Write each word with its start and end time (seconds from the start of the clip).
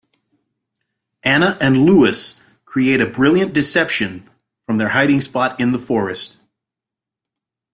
Anna 1.23 1.59
and 1.61 1.77
Louis 1.77 2.41
create 2.65 2.99
a 3.01 3.05
brilliant 3.05 3.53
deception 3.53 4.27
from 4.65 4.79
their 4.79 4.89
hiding 4.89 5.21
spot 5.21 5.59
in 5.61 5.73
the 5.73 5.77
forest. 5.77 6.37